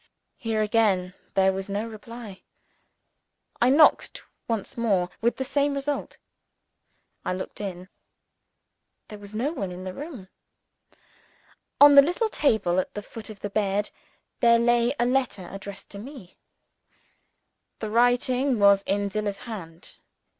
[0.37, 2.41] Here again there was no reply.
[3.61, 6.17] I knocked once more with the same result.
[7.23, 7.87] I looked in.
[9.09, 10.29] There was no one in the room.
[11.79, 13.91] On the little table at the foot of the bed,
[14.39, 16.39] there lay a letter addressed to me.
[17.77, 19.97] The writing was in Zillah's hand.